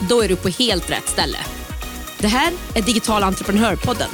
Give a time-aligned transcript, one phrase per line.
[0.00, 1.38] Då är du på helt rätt ställe.
[2.18, 4.08] Det här är Digital entreprenörpodden.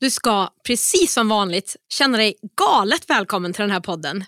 [0.00, 4.24] Du ska, precis som vanligt, känna dig galet välkommen till den här podden.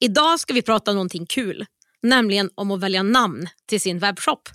[0.00, 1.66] Idag ska vi prata om någonting kul,
[2.02, 4.48] nämligen om att välja namn till sin webbshop.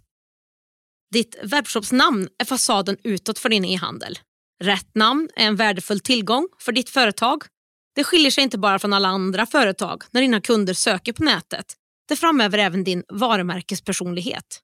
[1.11, 4.19] Ditt webbshopsnamn är fasaden utåt för din e-handel.
[4.63, 7.43] Rätt namn är en värdefull tillgång för ditt företag.
[7.95, 11.75] Det skiljer sig inte bara från alla andra företag när dina kunder söker på nätet.
[12.07, 14.61] Det framhäver även din varumärkespersonlighet.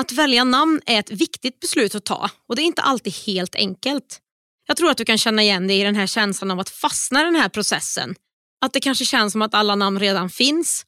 [0.00, 3.54] Att välja namn är ett viktigt beslut att ta och det är inte alltid helt
[3.54, 4.20] enkelt.
[4.66, 7.20] Jag tror att du kan känna igen dig i den här känslan av att fastna
[7.20, 8.14] i den här processen.
[8.60, 10.86] Att det kanske känns som att alla namn redan finns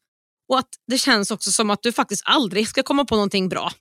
[0.48, 3.72] och att det känns också som att du faktiskt aldrig ska komma på någonting bra.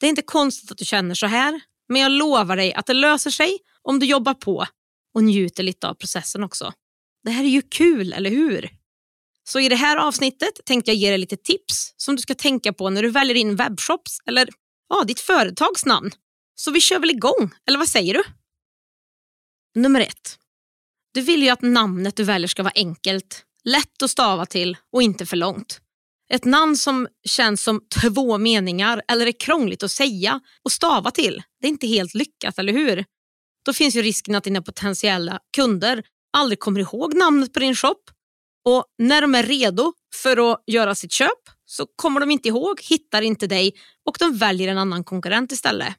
[0.00, 2.92] Det är inte konstigt att du känner så här, men jag lovar dig att det
[2.92, 4.66] löser sig om du jobbar på
[5.14, 6.72] och njuter lite av processen också.
[7.24, 8.70] Det här är ju kul, eller hur?
[9.44, 12.72] Så i det här avsnittet tänkte jag ge dig lite tips som du ska tänka
[12.72, 14.48] på när du väljer in webbshops eller
[14.88, 16.10] ja, ditt företags namn.
[16.54, 18.24] Så vi kör väl igång, eller vad säger du?
[19.74, 20.38] Nummer ett.
[21.14, 25.02] Du vill ju att namnet du väljer ska vara enkelt, lätt att stava till och
[25.02, 25.80] inte för långt.
[26.28, 31.42] Ett namn som känns som två meningar eller är krångligt att säga och stava till,
[31.60, 33.04] det är inte helt lyckat, eller hur?
[33.64, 38.00] Då finns ju risken att dina potentiella kunder aldrig kommer ihåg namnet på din shop
[38.64, 42.80] och när de är redo för att göra sitt köp så kommer de inte ihåg,
[42.82, 43.72] hittar inte dig
[44.06, 45.94] och de väljer en annan konkurrent istället.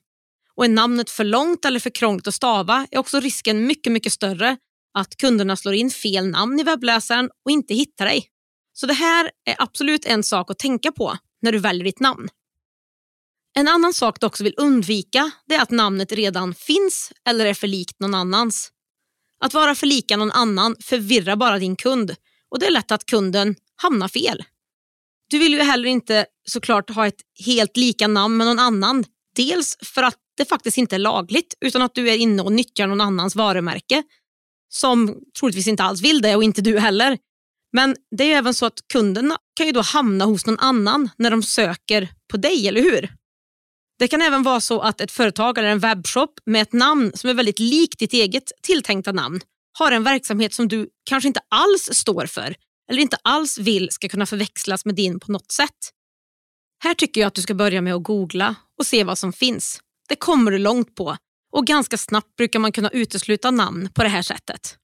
[0.56, 4.14] Och är namnet för långt eller för krångligt att stava är också risken mycket, mycket
[4.14, 4.58] större
[4.94, 8.28] att kunderna slår in fel namn i webbläsaren och inte hittar dig.
[8.80, 12.30] Så det här är absolut en sak att tänka på när du väljer ditt namn.
[13.56, 17.54] En annan sak du också vill undvika det är att namnet redan finns eller är
[17.54, 18.72] för likt någon annans.
[19.40, 22.16] Att vara för lika någon annan förvirrar bara din kund
[22.50, 24.44] och det är lätt att kunden hamnar fel.
[25.30, 29.04] Du vill ju heller inte såklart ha ett helt lika namn med någon annan.
[29.36, 32.88] Dels för att det faktiskt inte är lagligt utan att du är inne och nyttjar
[32.88, 34.04] någon annans varumärke
[34.70, 37.18] som troligtvis inte alls vill det och inte du heller.
[37.74, 41.32] Men det är även så att kunderna kan ju då hamna hos någon annan när
[41.32, 43.14] de söker på dig, eller hur?
[44.00, 47.30] Det kan även vara så att ett företag eller en webbshop med ett namn som
[47.30, 49.42] är väldigt likt ditt eget tilltänkta namn
[49.80, 52.56] har en verksamhet som du kanske inte alls står för
[52.92, 55.92] eller inte alls vill ska kunna förväxlas med din på något sätt.
[56.84, 59.80] Här tycker jag att du ska börja med att googla och se vad som finns.
[60.10, 61.18] Det kommer du långt på
[61.52, 64.78] och ganska snabbt brukar man kunna utesluta namn på det här sättet.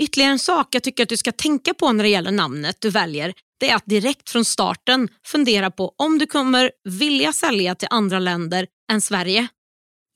[0.00, 2.90] Ytterligare en sak jag tycker att du ska tänka på när det gäller namnet du
[2.90, 7.88] väljer det är att direkt från starten fundera på om du kommer vilja sälja till
[7.90, 9.48] andra länder än Sverige.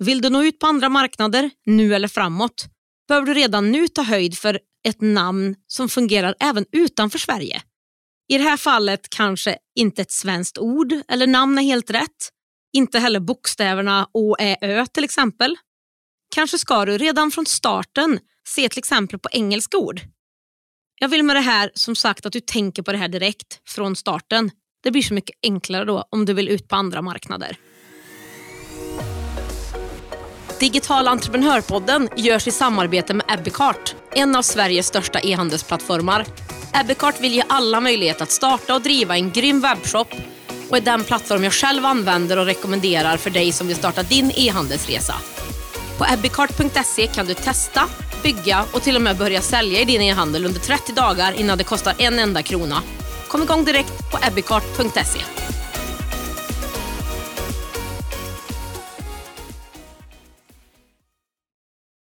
[0.04, 2.66] Vill du nå ut på andra marknader, nu eller framåt,
[3.08, 7.62] behöver du redan nu ta höjd för ett namn som fungerar även utanför Sverige.
[8.28, 12.30] I det här fallet kanske inte ett svenskt ord eller namn är helt rätt.
[12.72, 15.56] Inte heller bokstäverna Å, Ä, Ö till exempel.
[16.34, 20.00] Kanske ska du redan från starten se till exempel på engelska ord.
[21.00, 23.97] Jag vill med det här som sagt att du tänker på det här direkt från
[23.97, 24.50] starten.
[24.82, 27.56] Det blir så mycket enklare då om du vill ut på andra marknader.
[30.60, 36.26] Digital entreprenörpodden görs i samarbete med Ebbecart, en av Sveriges största e-handelsplattformar.
[36.75, 40.08] Ebbecart vill ge alla möjlighet att starta och driva en grym webbshop
[40.70, 44.32] och är den plattform jag själv använder och rekommenderar för dig som vill starta din
[44.34, 45.14] e-handelsresa.
[45.99, 47.88] På ebbecart.se kan du testa,
[48.23, 51.65] bygga och till och med börja sälja i din e-handel under 30 dagar innan det
[51.65, 52.82] kostar en enda krona.
[53.29, 55.20] Kom igång direkt på ebbicart.se.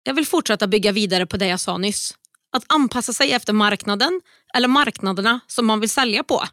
[0.03, 2.15] Jag vill fortsätta bygga vidare på det jag sa nyss.
[2.57, 4.21] Att anpassa sig efter marknaden
[4.55, 6.45] eller marknaderna som man vill sälja på.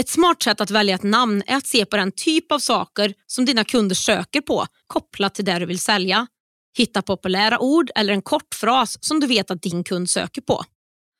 [0.00, 3.14] Ett smart sätt att välja ett namn är att se på den typ av saker
[3.26, 6.26] som dina kunder söker på kopplat till det du vill sälja.
[6.76, 10.64] Hitta populära ord eller en kort fras som du vet att din kund söker på.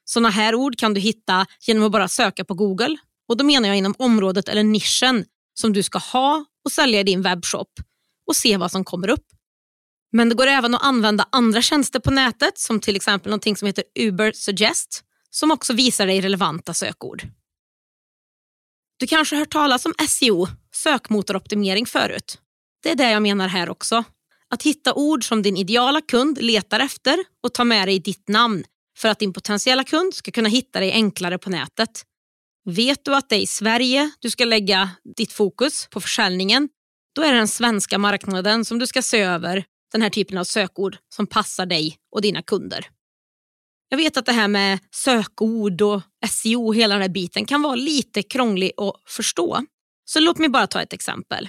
[0.04, 2.96] Sådana här ord kan du hitta genom att bara söka på Google.
[3.28, 5.24] Och Då menar jag inom området eller nischen
[5.54, 7.68] som du ska ha och sälja i din webbshop
[8.26, 9.26] och se vad som kommer upp.
[10.12, 13.66] Men det går även att använda andra tjänster på nätet som till exempel någonting som
[13.66, 17.22] heter Uber Suggest som också visar dig relevanta sökord.
[18.96, 22.38] Du kanske har hört talas om SEO, sökmotoroptimering, förut.
[22.82, 24.04] Det är det jag menar här också.
[24.50, 28.64] Att hitta ord som din ideala kund letar efter och ta med dig ditt namn
[28.98, 32.04] för att din potentiella kund ska kunna hitta dig enklare på nätet.
[32.64, 36.68] Vet du att det är i Sverige du ska lägga ditt fokus på försäljningen,
[37.14, 40.44] då är det den svenska marknaden som du ska se över den här typen av
[40.44, 42.88] sökord som passar dig och dina kunder.
[43.88, 47.74] Jag vet att det här med sökord och SEO, hela den här biten, kan vara
[47.74, 49.64] lite krånglig att förstå.
[50.04, 51.48] Så låt mig bara ta ett exempel.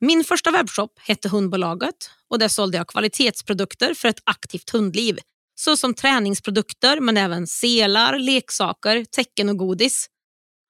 [0.00, 5.18] Min första webbshop hette Hundbolaget och där sålde jag kvalitetsprodukter för ett aktivt hundliv.
[5.54, 10.08] Såsom träningsprodukter men även selar, leksaker, tecken och godis.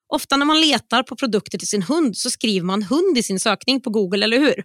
[0.09, 3.41] Ofta när man letar på produkter till sin hund så skriver man hund i sin
[3.41, 4.65] sökning på Google, eller hur?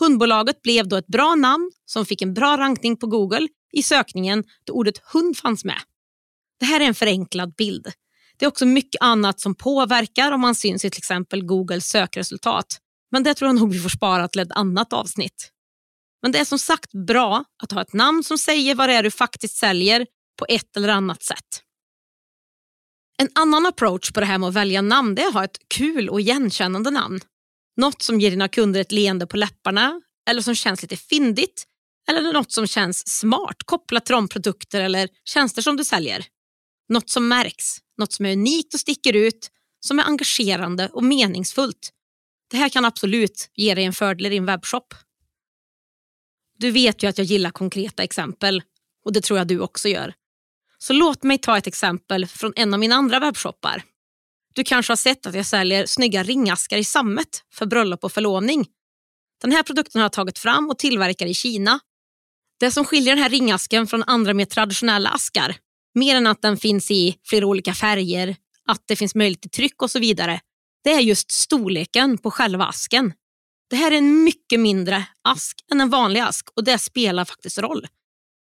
[0.00, 4.44] Hundbolaget blev då ett bra namn som fick en bra rankning på Google i sökningen
[4.64, 5.80] då ordet hund fanns med.
[6.60, 7.86] Det här är en förenklad bild.
[8.38, 12.80] Det är också mycket annat som påverkar om man syns i till exempel Googles sökresultat.
[13.12, 15.52] Men det tror jag nog vi får spara till ett annat avsnitt.
[16.22, 19.02] Men det är som sagt bra att ha ett namn som säger vad det är
[19.02, 20.06] du faktiskt säljer
[20.38, 21.62] på ett eller annat sätt.
[23.18, 25.58] En annan approach på det här med att välja namn det är att ha ett
[25.68, 27.20] kul och igenkännande namn.
[27.76, 31.66] Något som ger dina kunder ett leende på läpparna eller som känns lite fyndigt
[32.08, 36.26] eller något som känns smart kopplat till de produkter eller tjänster som du säljer.
[36.88, 39.50] Något som märks, något som är unikt och sticker ut,
[39.80, 41.90] som är engagerande och meningsfullt.
[42.50, 44.94] Det här kan absolut ge dig en fördel i din webbshop.
[46.58, 48.62] Du vet ju att jag gillar konkreta exempel
[49.04, 50.14] och det tror jag du också gör.
[50.78, 53.82] Så låt mig ta ett exempel från en av mina andra webbshoppar.
[54.54, 58.66] Du kanske har sett att jag säljer snygga ringaskar i sammet för bröllop och förlovning.
[59.42, 61.80] Den här produkten har jag tagit fram och tillverkar i Kina.
[62.60, 65.56] Det som skiljer den här ringasken från andra mer traditionella askar,
[65.94, 69.82] mer än att den finns i flera olika färger, att det finns möjlighet till tryck
[69.82, 70.40] och så vidare,
[70.86, 73.12] det är just storleken på själva asken.
[73.70, 77.58] Det här är en mycket mindre ask än en vanlig ask och det spelar faktiskt
[77.58, 77.86] roll.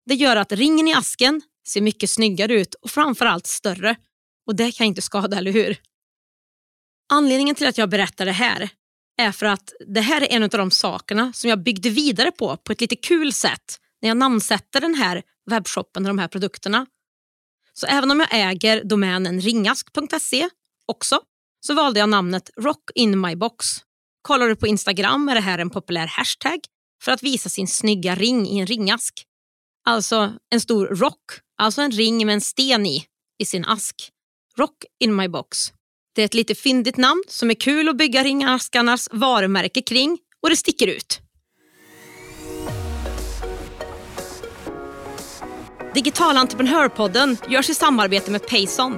[0.05, 3.95] Det gör att ringen i asken ser mycket snyggare ut och framförallt större.
[4.47, 5.77] Och det kan inte skada, eller hur?
[7.09, 8.69] Anledningen till att jag berättar det här
[9.17, 12.57] är för att det här är en av de sakerna som jag byggde vidare på
[12.57, 16.85] på ett lite kul sätt när jag namnsätter den här webbshoppen och de här produkterna.
[17.73, 20.49] Så även om jag äger domänen ringask.se
[20.85, 21.21] också
[21.59, 23.65] så valde jag namnet Rock in my box.
[24.21, 26.59] Kollar du på Instagram är det här en populär hashtag
[27.03, 29.25] för att visa sin snygga ring i en ringask.
[29.85, 31.23] Alltså en stor rock,
[31.57, 33.05] alltså en ring med en sten i,
[33.39, 34.09] i sin ask.
[34.57, 35.73] Rock in my box.
[36.15, 40.49] Det är ett lite fyndigt namn som är kul att bygga ringaskarnas varumärke kring och
[40.49, 41.21] det sticker ut.
[45.93, 48.97] Digital entreprenörpodden görs i samarbete med Payson.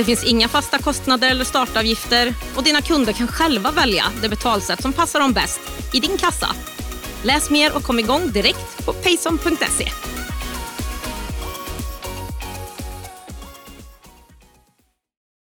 [0.00, 4.82] Det finns inga fasta kostnader eller startavgifter och dina kunder kan själva välja det betalsätt
[4.82, 5.60] som passar dem bäst
[5.94, 6.46] i din kassa.
[7.24, 9.88] Läs mer och kom igång direkt på payson.se.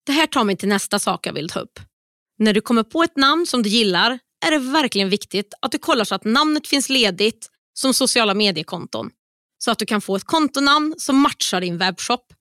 [0.06, 1.80] Det här tar mig till nästa sak jag vill ta upp.
[2.38, 5.78] När du kommer på ett namn som du gillar är det verkligen viktigt att du
[5.78, 9.10] kollar så att namnet finns ledigt som sociala mediekonton.
[9.58, 12.32] Så att du kan få ett kontonamn som matchar din webbshop.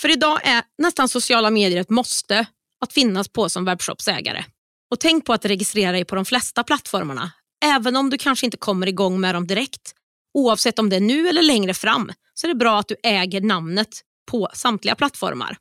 [0.00, 2.46] För idag är nästan sociala medier ett måste
[2.80, 4.44] att finnas på som webbshopsägare.
[4.90, 7.32] Och tänk på att registrera dig på de flesta plattformarna,
[7.64, 9.94] även om du kanske inte kommer igång med dem direkt.
[10.34, 13.40] Oavsett om det är nu eller längre fram så är det bra att du äger
[13.40, 15.56] namnet på samtliga plattformar.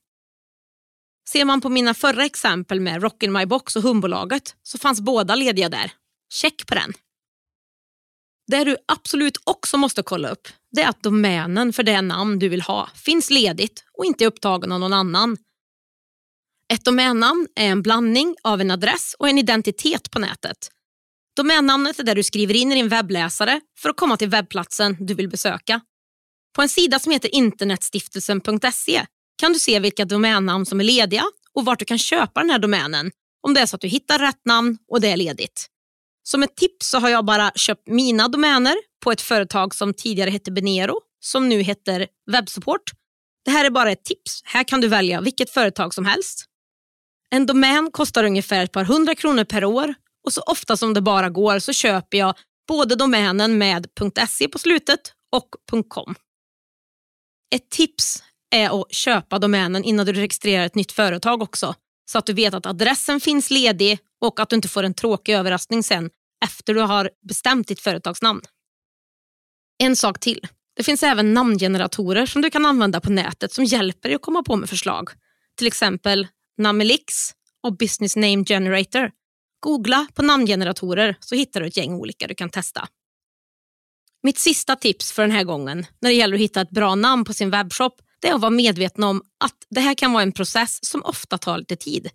[1.29, 5.01] Ser man på mina förra exempel med Rock in my box och Humbolaget så fanns
[5.01, 5.91] båda lediga där.
[6.33, 6.93] Check på den.
[8.47, 12.49] Det du absolut också måste kolla upp det är att domänen för det namn du
[12.49, 15.37] vill ha finns ledigt och inte är upptagen av någon annan.
[16.73, 20.71] Ett domännamn är en blandning av en adress och en identitet på nätet.
[21.35, 25.13] Domännamnet är det du skriver in i din webbläsare för att komma till webbplatsen du
[25.13, 25.81] vill besöka.
[26.55, 29.05] På en sida som heter internetstiftelsen.se
[29.37, 31.23] kan du se vilka domännamn som är lediga
[31.53, 33.11] och vart du kan köpa den här domänen
[33.41, 35.67] om det är så att du hittar rätt namn och det är ledigt.
[36.23, 40.29] Som ett tips så har jag bara köpt mina domäner på ett företag som tidigare
[40.29, 42.91] hette Benero, som nu heter Webbsupport.
[43.45, 44.41] Det här är bara ett tips.
[44.43, 46.45] Här kan du välja vilket företag som helst.
[47.29, 49.93] En domän kostar ungefär ett par hundra kronor per år
[50.25, 52.35] och så ofta som det bara går så köper jag
[52.67, 53.87] både domänen med
[54.29, 55.49] .se på slutet och
[55.89, 56.15] .com.
[57.55, 58.23] Ett tips
[58.55, 61.75] är att köpa domänen innan du registrerar ett nytt företag också
[62.11, 65.33] så att du vet att adressen finns ledig och att du inte får en tråkig
[65.33, 66.09] överraskning sen
[66.45, 68.41] efter du har bestämt ditt företagsnamn.
[69.81, 70.47] En sak till.
[70.75, 74.43] Det finns även namngeneratorer som du kan använda på nätet som hjälper dig att komma
[74.43, 75.09] på med förslag.
[75.57, 77.31] Till exempel Namelix
[77.63, 79.11] och Business Name Generator.
[79.59, 82.87] Googla på namngeneratorer så hittar du ett gäng olika du kan testa.
[84.23, 87.25] Mitt sista tips för den här gången när det gäller att hitta ett bra namn
[87.25, 90.31] på sin webbshop det är att vara medveten om att det här kan vara en
[90.31, 92.09] process som ofta tar lite tid.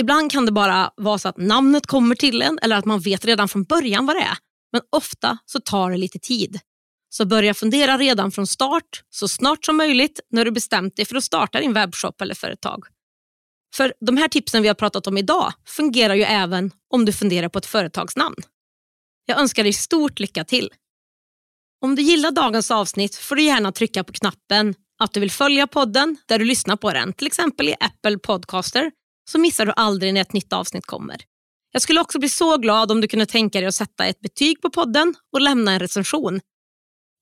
[0.00, 3.24] Ibland kan det bara vara så att namnet kommer till en eller att man vet
[3.24, 4.38] redan från början vad det är.
[4.72, 6.60] Men ofta så tar det lite tid.
[7.10, 11.16] Så börja fundera redan från start, så snart som möjligt när du bestämt dig för
[11.16, 12.84] att starta din webbshop eller företag.
[13.74, 17.48] För de här tipsen vi har pratat om idag fungerar ju även om du funderar
[17.48, 18.36] på ett företagsnamn.
[19.26, 20.70] Jag önskar dig stort lycka till.
[21.80, 25.66] Om du gillar dagens avsnitt får du gärna trycka på knappen att du vill följa
[25.66, 28.90] podden där du lyssnar på den, till exempel i Apple Podcaster,
[29.30, 31.16] så missar du aldrig när ett nytt avsnitt kommer.
[31.72, 34.62] Jag skulle också bli så glad om du kunde tänka dig att sätta ett betyg
[34.62, 36.40] på podden och lämna en recension.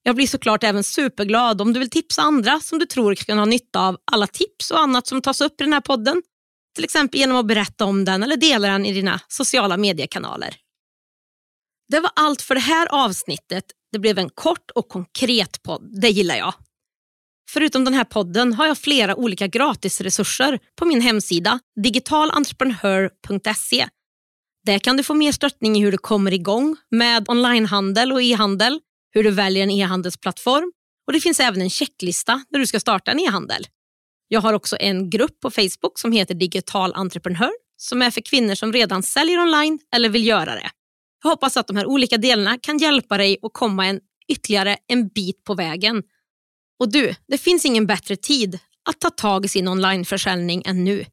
[0.06, 3.44] Jag blir såklart även superglad om du vill tipsa andra som du tror kan ha
[3.44, 6.22] nytta av alla tips och annat som tas upp i den här podden.
[6.74, 10.56] Till exempel genom att berätta om den eller dela den i dina sociala mediekanaler.
[11.88, 13.64] Det var allt för det här avsnittet.
[13.92, 16.00] Det blev en kort och konkret podd.
[16.00, 16.54] Det gillar jag.
[17.50, 23.88] Förutom den här podden har jag flera olika gratisresurser på min hemsida digitalentreprenör.se.
[24.66, 28.80] Där kan du få mer stöttning i hur du kommer igång med onlinehandel och e-handel,
[29.16, 30.72] hur du väljer en e-handelsplattform
[31.06, 33.66] och det finns även en checklista när du ska starta en e-handel.
[34.28, 38.54] Jag har också en grupp på Facebook som heter Digital Entreprenör som är för kvinnor
[38.54, 40.70] som redan säljer online eller vill göra det.
[41.22, 45.08] Jag hoppas att de här olika delarna kan hjälpa dig att komma en ytterligare en
[45.08, 46.02] bit på vägen
[46.78, 48.58] och du, det finns ingen bättre tid
[48.88, 51.04] att ta tag i sin onlineförsäljning än nu.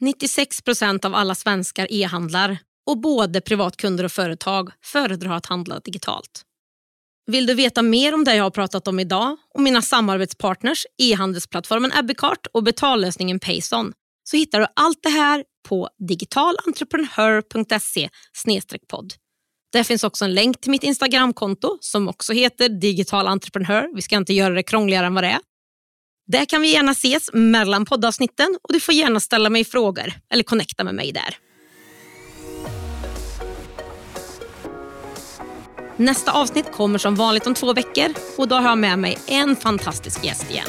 [0.00, 6.44] 96 procent av alla svenskar e-handlar och både privatkunder och företag föredrar att handla digitalt.
[7.26, 11.92] Vill du veta mer om det jag har pratat om idag och mina samarbetspartners e-handelsplattformen
[11.92, 13.92] Abbeycart och betallösningen Payson
[14.24, 18.08] så hittar du allt det här på digitalentreprenör.se
[18.88, 19.14] podd.
[19.72, 23.88] Där finns också en länk till mitt Instagramkonto som också heter Digital Entreprenör.
[23.94, 25.40] Vi ska inte göra det krångligare än vad det är.
[26.26, 30.42] Där kan vi gärna ses mellan poddavsnitten och du får gärna ställa mig frågor eller
[30.42, 31.36] connecta med mig där.
[36.00, 39.56] Nästa avsnitt kommer som vanligt om två veckor och då har jag med mig en
[39.56, 40.68] fantastisk gäst igen.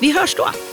[0.00, 0.67] Vi hörs då!